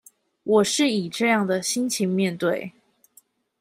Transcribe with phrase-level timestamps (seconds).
[0.41, 2.71] 我是以這樣的心情面對